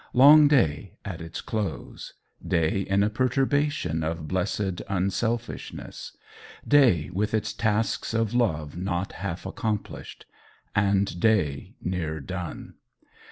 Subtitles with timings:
[0.13, 2.15] Long Day at its close.
[2.43, 6.17] Day in a perturbation of blessed unselfishness.
[6.67, 10.25] Day with its tasks of love not half accomplished.
[10.73, 12.73] And Day near done!